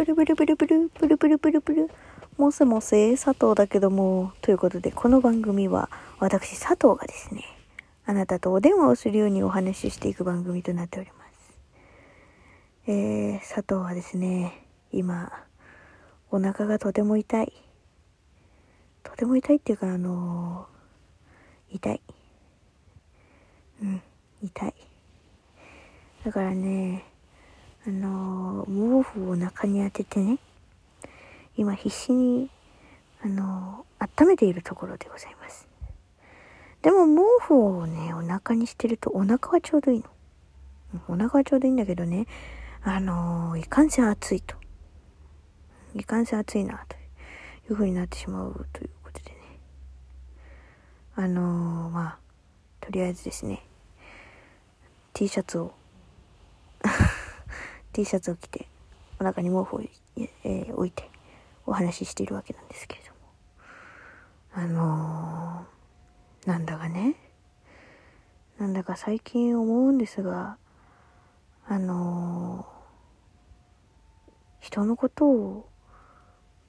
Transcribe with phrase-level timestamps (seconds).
[0.00, 1.90] ブルブルブルブル、ブルブルブルブル。
[2.38, 4.32] もせもせ、佐藤だけども。
[4.40, 7.44] ということで、この番組は、私佐藤がですね、
[8.06, 11.60] あなたとお電話をするようにお話ししていく番組となっております。
[12.86, 15.30] えー、佐藤はですね、今、
[16.30, 17.52] お腹がとても痛い。
[19.02, 22.00] とても痛いっていうか、あのー痛い。
[23.82, 24.02] うん、
[24.42, 24.74] 痛い。
[26.24, 27.04] だからね、
[27.86, 30.38] あのー毛布をお腹に当ててね、
[31.56, 32.50] 今必死に、
[33.22, 35.68] あのー温めているところでございます。
[36.82, 40.06] でも毛布をね、お腹にしてるとお腹はちょうどいいの。
[41.08, 42.26] お腹はちょうどいいんだけどね、
[42.82, 44.56] あのーいかんせん暑いと。
[45.94, 46.98] いかんせん暑いな、とい
[47.70, 49.36] う風になってしまうということでね。
[51.16, 52.18] あのーまあ、
[52.80, 53.62] とりあえずですね、
[55.12, 55.74] T シャツを
[57.92, 58.66] T シャツを着て
[59.18, 59.82] お腹に毛布を、
[60.16, 61.08] えー置いて
[61.66, 63.16] お話ししているわけなんですけれども。
[64.52, 67.16] あのーなんだかね。
[68.58, 70.56] なんだか最近思うんですが
[71.66, 72.80] あのー
[74.60, 75.68] 人のことを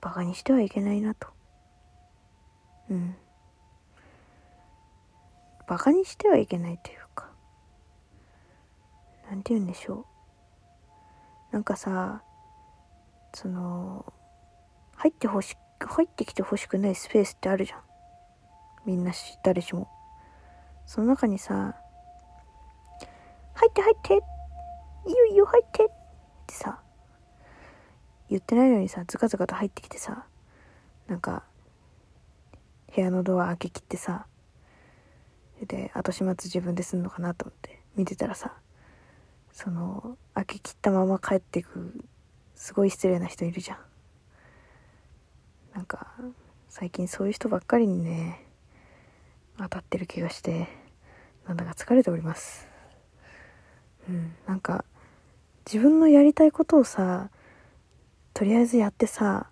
[0.00, 1.28] バカにしてはいけないなと。
[2.90, 3.16] うん。
[5.66, 7.28] バカにしてはいけないというか
[9.30, 10.17] なんて言うんでしょう。
[11.50, 12.22] なんかさ
[13.34, 14.12] その
[14.96, 17.80] 入ってほし入ってきてほしくないスペースってあるじゃん。
[18.84, 19.88] みんなし誰しも。
[20.86, 21.76] その中にさ
[23.54, 25.88] 「入って入っていよいいよ入って」っ
[26.46, 26.80] てさ
[28.30, 30.26] 言ってないのにさズカズカと入ってきてさ
[31.06, 31.44] なんか
[32.94, 34.26] 部屋のドア開けきってさ
[35.66, 38.54] で後始末自分ですんのかなと思って見てたらさ
[39.52, 42.04] その開けきったまま帰ってく
[42.54, 43.78] すごい失礼な人いるじゃん。
[45.74, 46.12] なんか
[46.68, 48.44] 最近そういう人ばっかりにね
[49.58, 50.68] 当たってる気がして
[51.46, 52.68] なんだか疲れております。
[54.08, 54.84] うんなんか
[55.66, 57.30] 自分のやりたいことをさ
[58.34, 59.50] とりあえずやってさ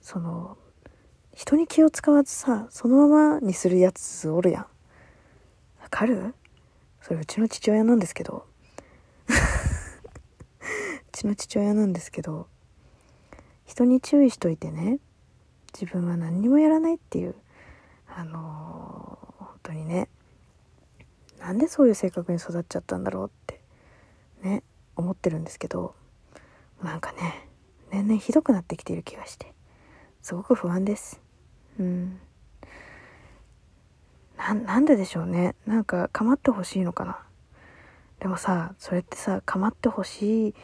[0.00, 0.58] その
[1.34, 4.62] 人に気を使わずさそのままにするやつおるやん。
[4.62, 4.68] わ
[5.88, 6.34] かる？
[7.00, 8.44] それうちの父親なんですけど。
[9.30, 9.32] う
[11.12, 12.48] ちの父親なんですけど
[13.64, 14.98] 人に注意しといてね
[15.78, 17.34] 自分は何にもやらないっていう
[18.06, 20.08] あのー本当にね
[21.40, 23.60] なんでそういう性格に育っちゃったんだろうって
[24.42, 24.62] ね
[24.94, 25.94] 思ってるんですけど
[26.82, 27.48] なんかね
[27.90, 29.52] 年々ひどくなってきている気がして
[30.22, 31.20] すごく不安です。
[31.78, 32.18] うん。
[34.36, 35.54] ななんででしょうね。
[35.66, 37.25] なんか構ってほしいのかな。
[38.20, 40.54] でもさそれってさ構ってほしいっ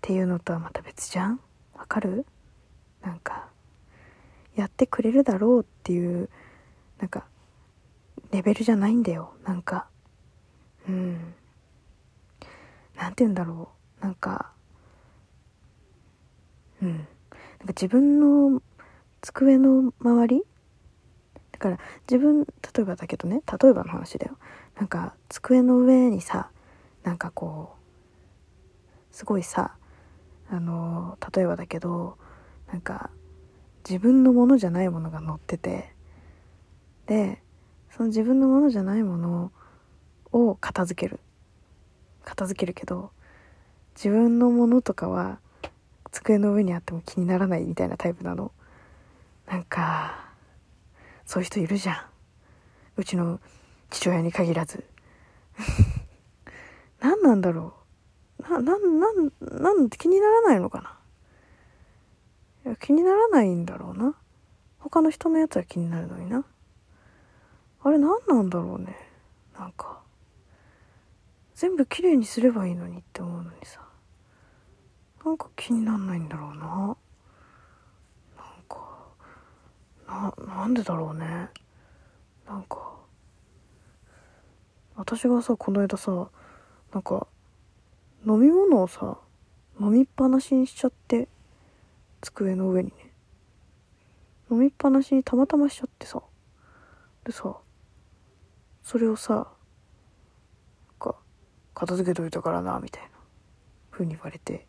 [0.00, 1.40] ていうのとはまた別じゃん？
[1.74, 2.26] わかる？
[3.02, 3.48] なんか
[4.54, 6.28] やってくれるだろうっていう
[6.98, 7.24] なんか
[8.30, 9.32] レベルじゃないんだよ。
[9.44, 9.86] なんか
[10.88, 11.34] うん。
[12.96, 13.70] なんて言うんだろ
[14.00, 14.04] う？
[14.04, 14.52] なんか
[16.82, 16.90] うん。
[16.90, 17.06] なんか
[17.68, 18.60] 自分の
[19.20, 20.42] 机の周り？
[21.52, 21.78] だから
[22.10, 22.46] 自分例
[22.80, 24.36] えばだけどね例えばの話だよ。
[24.76, 26.50] なんか机の上にさ
[27.04, 29.76] なんかこうすごいさ
[30.50, 32.16] あの例えばだけど
[32.68, 33.10] なんか
[33.88, 35.92] 自分のものじゃないものが乗ってて
[37.06, 37.42] で
[37.90, 39.52] その自分のものじゃないもの
[40.32, 41.20] を片付ける。
[42.24, 43.10] 片付けるけど
[43.96, 45.40] 自分のものとかは
[46.12, 48.52] 机の上にあっても気にならないみたいなタイプなの。
[49.46, 50.32] なんか
[51.26, 51.96] そういう人いるじゃん。
[52.96, 53.40] うちの
[53.90, 54.84] 父親に限らず。
[57.02, 57.74] 何なんだろ
[58.38, 58.42] う。
[58.42, 60.98] な、なん、なん、なん気にならないのかな。
[62.64, 64.14] いや気にならないんだろうな。
[64.78, 66.44] 他の人のやつは気になるのにな。
[67.82, 68.96] あれ何なんだろうね。
[69.58, 70.00] なんか
[71.56, 73.80] 全部きれいにすればいいのにって思うのにさ。
[75.24, 76.56] なんか気になんないんだろうな。
[76.56, 81.48] なんかななんでだろうね。
[82.46, 82.92] なんか
[84.94, 86.28] 私がさこの間さ
[86.92, 87.26] なんか
[88.26, 89.18] 飲み物をさ
[89.80, 91.28] 飲みっぱなしにしちゃって
[92.20, 93.12] 机の上にね。
[94.50, 96.22] 飲みっぱなしにたまたましちゃってさ。
[97.24, 97.56] でさ
[98.82, 99.46] それをさなん
[100.98, 101.16] か
[101.74, 103.08] 片付けといたからなみたいな
[103.90, 104.66] 風に言われて。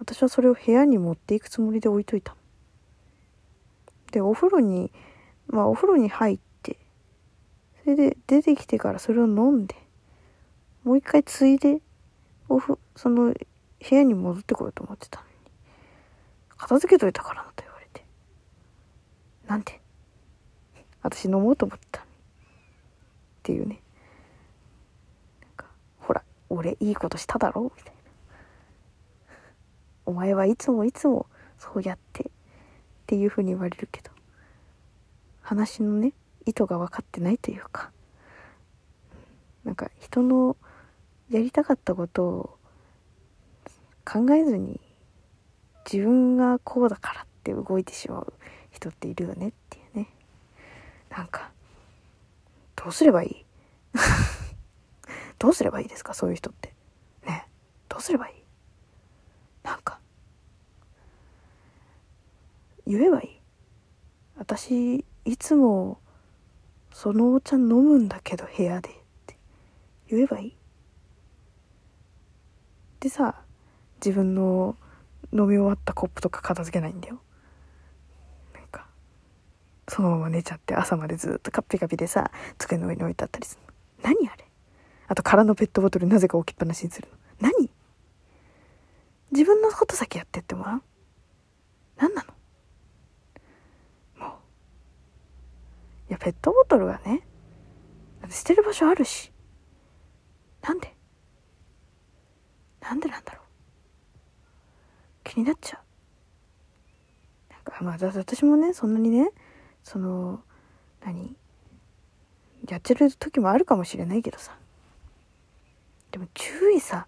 [0.00, 2.38] 私はそれを部屋に持っていくつもりで置いといたの。
[4.12, 4.90] でお風呂に
[5.46, 6.78] まあお風呂に入って
[7.84, 9.76] それで出てきてからそれを飲んで
[10.84, 11.80] もう一回ついで
[12.48, 13.36] おふその部
[13.90, 15.32] 屋に戻ってこようと思ってたのに
[16.56, 18.04] 片付けといたからなと言われて。
[19.46, 19.80] なんで
[21.02, 22.14] 私飲もうと思ったのにっ
[23.42, 23.80] ていうね。
[25.40, 25.66] なんか、
[25.98, 28.00] ほら、俺いいことしただろみたいな。
[30.06, 31.26] お前はいつもいつも
[31.58, 32.26] そうやってっ
[33.06, 34.10] ていう風に言われるけど、
[35.40, 36.12] 話のね、
[36.46, 37.90] 意図が分かってないというか、
[39.64, 40.56] なんか人の
[41.30, 42.58] やりたかったことを
[44.04, 44.80] 考えずに
[45.90, 48.32] 自分がこうだからって動いてしまう
[48.70, 50.08] 人っているよねっていうね。
[51.10, 51.50] なんか
[52.76, 53.44] どうすればいい？
[55.38, 56.14] どうすればいいですか？
[56.14, 56.74] そういう人って。
[57.26, 57.46] ね。
[57.88, 58.42] どうすればいい？
[59.62, 59.98] なんか
[62.86, 63.40] 言えばいい？
[64.36, 66.00] 私いつも
[66.92, 68.92] そのお茶飲むんだけど部屋でっ
[69.26, 69.36] て
[70.10, 70.56] 言えばいい？
[73.00, 73.34] でさ
[74.04, 74.76] 自分の
[75.32, 77.20] 飲み終わったコップとか片付けないんだよ。
[78.54, 78.86] なんか
[79.88, 84.10] そのまま寝ちゃって朝までずっとカッピカピでさ机の上に置いてあったりするの。
[84.10, 84.44] 何あれ？
[85.08, 87.16] あと空のペットボトルなぜか置きっぱなしにするの。
[87.40, 87.70] 何？
[89.32, 90.82] 自分のこと先やってってもらう？
[91.96, 92.24] 何な
[94.18, 94.26] の？
[94.26, 96.10] もう。
[96.10, 97.22] いやペットボトルはね
[98.28, 99.32] 捨てる場所あるし。
[100.62, 100.94] なんで？
[102.90, 103.42] なんでなんだろう？
[105.22, 107.52] 気になっちゃう。
[107.52, 109.30] なんかまあ私もねそんなにね
[109.84, 110.42] その
[111.04, 111.36] 何？
[112.68, 114.56] やってる時もあるかもしれないけどさ。
[116.10, 117.06] でも注意さ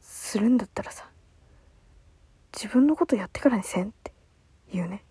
[0.00, 1.10] するんだったらさ
[2.54, 4.12] 自分のことやってからにせんって
[4.72, 5.02] 言うね。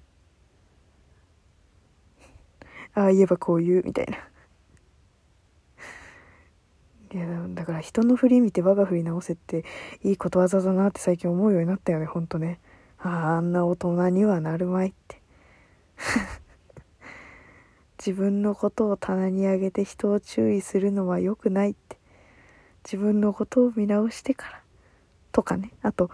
[2.93, 4.17] ああ言えばこう言うみたいな。
[7.13, 9.65] いやだから人の振り見て我が振り直せって
[10.01, 12.59] いいことわざだなって最近思うようになったよねほんとね。
[12.99, 15.21] ああんな大人にはなるまいって。
[17.99, 21.97] 自分のことを棚に上げて人を注意するのは良くないって。
[22.85, 24.61] 自分のことを見直してから
[25.33, 25.73] とかね。
[25.81, 26.09] あと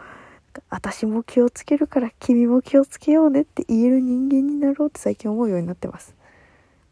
[0.69, 6.15] 私も気をつけるから君も気をつけようねって言える人間になろうって最近思うようになってます。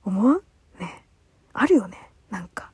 [0.04, 0.42] 思わん？
[0.80, 1.04] ね。
[1.54, 1.98] あるよね。
[2.30, 2.72] なんか。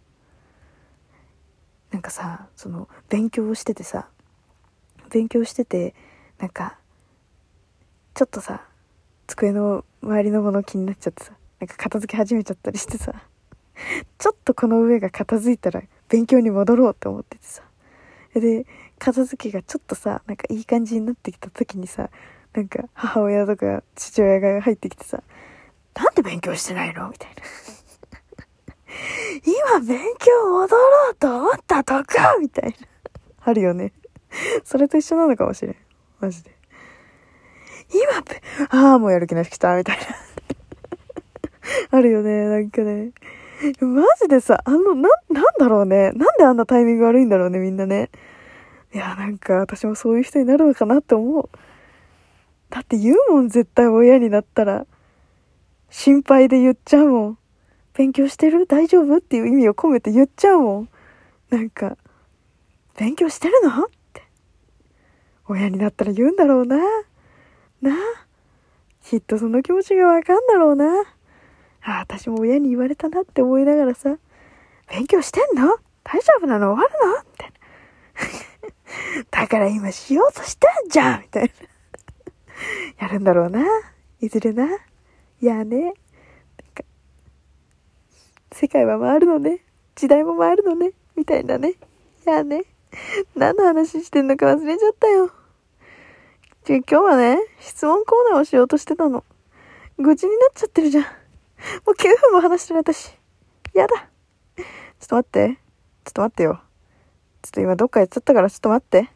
[1.91, 4.07] なんかさその勉強しててさ
[5.11, 5.93] 勉強してて
[6.39, 6.77] なんか
[8.13, 8.65] ちょっとさ
[9.27, 13.13] 机の周りのもの気になっちゃってさなんか片付け始めちゃったりしてさ
[14.17, 17.63] ちょっとこの上が片付いたら勉強に戻ろうって思っててさ
[18.33, 18.65] で
[18.99, 22.09] 片付けがちょっとさなんかいい感じになってきた時にさ
[22.53, 25.23] なんか母親とか父親が入ってきてさ
[25.95, 27.35] 「なんで勉強してないの?」みたいな
[29.45, 32.75] 今勉強戻ろうと思ったとこみたいな。
[33.43, 33.93] あるよね。
[34.63, 35.75] それと一緒なのかもしれん。
[36.19, 36.51] マジで。
[37.89, 38.23] 今、
[38.69, 40.03] ああ、もうやる気なしきた、みたいな。
[41.91, 43.11] あるよね、なんかね。
[43.79, 46.11] マジでさ、あの、な、なんだろうね。
[46.11, 48.09] なんであんなタイミング悪いんだろうね、みんなね。
[48.93, 51.49] いや、なんか私もそういう人になるのかなって思う。
[52.69, 54.85] だって言うもん、絶対親になったら。
[55.89, 57.37] 心配で言っちゃうもん。
[57.93, 58.67] 勉強してる？
[58.67, 59.17] 大丈夫？
[59.17, 60.89] っていう意味を込めて言っちゃうもん。
[61.49, 61.97] なんか、
[62.97, 63.83] 勉強してるの？
[63.85, 64.23] って。
[65.47, 66.77] 親になったら言うんだろうな。
[67.81, 67.95] な
[69.03, 70.85] きっとその気持ちがわかんだろうな。
[71.83, 74.17] ああ、私も親に言われたなって思いながらさ、
[74.89, 75.77] 勉強してんの？
[76.03, 76.73] 大丈夫なの？
[76.73, 77.21] 終わるの？
[77.23, 79.25] みたいな。
[79.43, 81.51] だから今しようとしてんじゃんみたい
[82.99, 83.07] な。
[83.07, 83.65] やるんだろうな。
[84.19, 84.67] いずれな。
[84.67, 85.93] いやね。
[88.53, 89.63] 世界は回るのね。
[89.95, 90.91] 時代も回るのね。
[91.15, 91.71] みたいなね。
[91.71, 92.63] いやね。
[93.35, 95.31] 何の話してんのか忘れちゃったよ。
[96.67, 99.23] 今日はね、質問コーナーをしようとしてたの。
[99.97, 101.03] 愚痴になっちゃってるじゃん。
[101.03, 101.09] も
[101.87, 103.17] う9分も話してる私。
[103.73, 104.09] やだ。
[104.57, 105.59] ちょっと待って。
[106.05, 106.61] ちょっと待ってよ。
[107.41, 109.09] ちょっと今どっかやっちゃったからちょっと待って。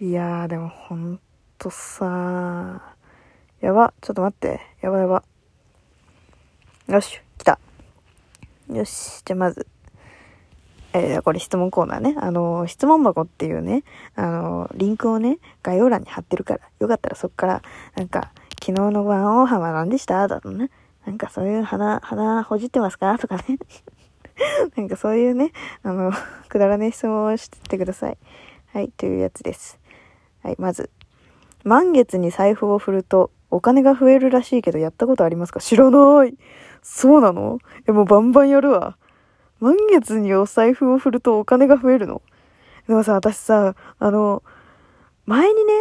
[0.00, 1.20] いやー、でもほん
[1.58, 2.94] とさ
[3.60, 3.94] やば。
[4.00, 4.60] ちょっと待って。
[4.82, 5.24] やばやば。
[6.88, 7.20] よし、
[8.76, 9.22] よし。
[9.24, 9.66] じゃまず。
[10.92, 12.14] えー、これ質問コーナーね。
[12.18, 17.62] あの、質問箱っていうね、あの、リンクをね、概要欄に貼ってるから、よかったらそっから、
[17.96, 20.26] なんか、昨日の晩大浜何でした？
[20.28, 20.70] だとね。
[21.04, 23.18] なんかそういう鼻、鼻ほじってますか？
[23.18, 23.58] とかね。
[24.76, 25.52] なんかそういうね、
[25.82, 26.12] あの、
[26.48, 28.18] くだらねえ質問をしてってください。
[28.72, 29.78] はい、というやつです。
[30.42, 30.90] はい、まず。
[31.64, 35.60] 満月に財布を振るとお金が増えるらしいけどやったことありますか？
[35.60, 36.34] 知らない
[36.88, 37.58] そうなの？
[37.88, 38.96] え、もうバンバンやるわ。
[39.58, 42.22] 満月にお財布を振るとお金が増えるの
[42.86, 44.44] でもさ、私さ、あの、
[45.24, 45.72] 前にね、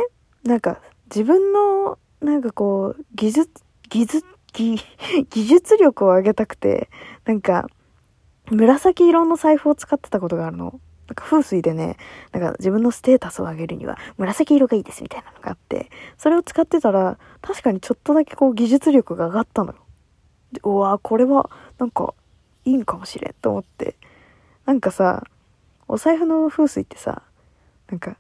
[0.43, 4.77] なんか、自分の、なんかこう、技術、技術、技、
[5.29, 6.89] 技術力を上げたくて、
[7.25, 7.67] なんか、
[8.50, 10.79] 紫色の財布を使ってたことがあるの。
[11.07, 11.97] なんか風水でね、
[12.31, 19.84] なんか自分のステータスを上げるには紫色がいいですみたいなのがあって、それを使ってたら、確かにちょっとだけこう技術力が上がったのよ。
[20.63, 22.13] うわこれはなんか
[22.65, 23.95] いいんかもしれんと思って。
[24.65, 25.24] なんかさ、
[25.88, 27.21] お財布の風水ってさ、
[27.89, 28.17] なんか、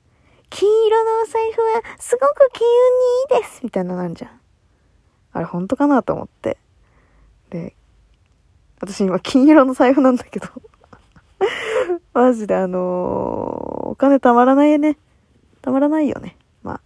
[0.49, 4.39] 金色のお財布はすごく金運にいいですみたいななんじゃん。
[5.33, 6.57] あれ本当かなと思って。
[7.49, 7.75] で、
[8.79, 10.47] 私今金色の財布なんだけど
[12.13, 12.81] マジであのー、
[13.89, 14.97] お金たまらないね。
[15.61, 16.37] たまらないよね。
[16.61, 16.81] まあ。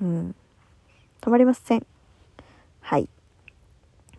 [0.00, 0.34] うん。
[1.20, 1.86] たまりません。
[2.80, 3.08] はい。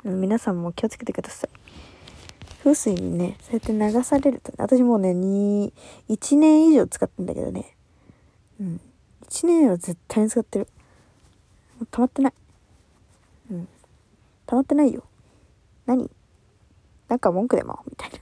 [0.03, 1.49] 皆さんも気をつけてください。
[2.59, 5.73] 風水にね、そうやって流されると、ね、私もうね、2、
[6.09, 7.75] 1年以上使ってんだけどね。
[8.59, 8.81] うん。
[9.27, 10.67] 1年は絶対に使ってる。
[11.77, 12.33] もう溜まってない。
[13.51, 13.67] うん。
[14.45, 15.03] 溜まってないよ。
[15.85, 16.09] 何？
[17.09, 17.79] なんか文句でも？
[17.89, 18.17] みたいな。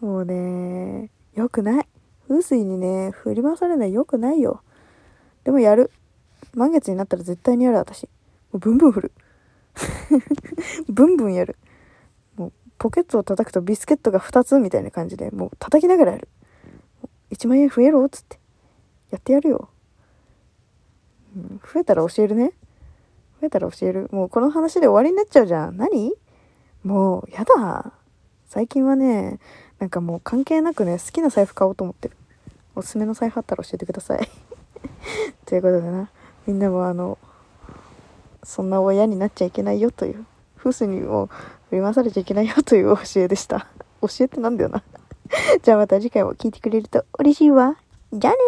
[0.08, 1.88] もうね、良くない。
[2.28, 4.62] 風水にね、振り回されない良くないよ。
[5.44, 5.90] でもやる。
[6.54, 8.04] 満月になったら絶対にやる、私。
[8.04, 8.10] も
[8.54, 9.12] うブンブン振る。
[10.88, 11.56] ブンブンやる。
[12.36, 16.28] もうポケットを叩くとビスケットが2つみたいな感じで、もう叩きながらやる。
[17.30, 18.38] 1万円増えろっつって。
[19.10, 19.68] やってやるよ。
[21.36, 22.52] うん、増えたら教えるね。
[23.40, 24.08] 増えたら教える。
[24.12, 25.76] もうこの話で終わりになっちゃうじゃん。
[25.76, 26.12] 何？
[26.82, 27.92] もう、やだ。
[28.46, 29.38] 最近はね、
[29.78, 32.16] なんかもう関係なくね、好きな財布買おうと思ってる。
[32.74, 34.28] おすすめの財布あったら教えてください。
[35.46, 36.10] ということでな、
[36.46, 37.18] みんなもあの、
[38.42, 40.24] そんな親になっちゃいけないよという、
[40.56, 41.28] 風水にも
[41.70, 43.66] 振り回されちゃいけないよという教えでした。
[44.00, 44.82] 教えってなんだよな。
[45.62, 47.76] じゃあまた次回も聞いてくれると嬉しいわ。
[48.12, 48.38] じゃあね